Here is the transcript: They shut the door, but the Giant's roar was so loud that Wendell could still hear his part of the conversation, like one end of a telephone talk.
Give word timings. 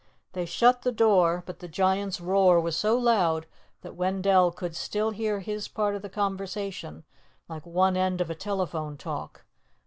They 0.33 0.47
shut 0.47 0.81
the 0.81 0.91
door, 0.91 1.43
but 1.45 1.59
the 1.59 1.67
Giant's 1.67 2.19
roar 2.19 2.59
was 2.59 2.75
so 2.75 2.97
loud 2.97 3.45
that 3.81 3.93
Wendell 3.95 4.49
could 4.51 4.75
still 4.75 5.11
hear 5.11 5.41
his 5.41 5.67
part 5.67 5.93
of 5.93 6.01
the 6.01 6.09
conversation, 6.09 7.03
like 7.47 7.67
one 7.67 7.95
end 7.95 8.19
of 8.19 8.31
a 8.31 8.33
telephone 8.33 8.97
talk. 8.97 9.45